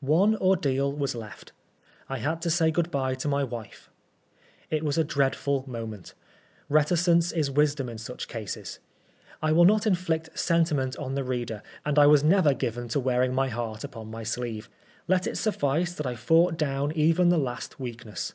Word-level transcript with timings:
One 0.00 0.34
ordeal 0.34 0.90
was 0.94 1.14
left. 1.14 1.52
I 2.08 2.20
had 2.20 2.40
to 2.40 2.48
say 2.48 2.70
good 2.70 2.90
bye 2.90 3.14
to 3.16 3.28
my 3.28 3.44
wife. 3.44 3.90
It 4.70 4.82
was 4.82 4.96
a 4.96 5.04
dreadful 5.04 5.64
moment. 5.68 6.14
Reticence 6.70 7.32
is 7.32 7.50
wisdom 7.50 7.86
In 7.86 7.98
such 7.98 8.28
cases. 8.28 8.78
I 9.42 9.52
will 9.52 9.66
not 9.66 9.86
inflict 9.86 10.38
sentiment 10.38 10.96
on 10.96 11.16
the 11.16 11.22
reader, 11.22 11.62
and 11.84 11.98
I 11.98 12.06
was 12.06 12.24
never 12.24 12.54
given 12.54 12.88
to 12.88 12.98
wearing 12.98 13.34
my 13.34 13.50
heart 13.50 13.84
upon 13.84 14.10
my 14.10 14.22
sleeve. 14.22 14.70
Let 15.06 15.26
it 15.26 15.36
suffice 15.36 15.92
that 15.92 16.06
I 16.06 16.16
fought 16.16 16.56
down 16.56 16.92
even 16.92 17.28
the 17.28 17.36
last 17.36 17.78
weakness. 17.78 18.32